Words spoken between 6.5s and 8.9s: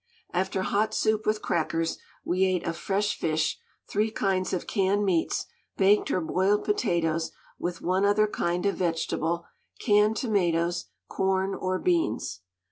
potatoes, with one other kind of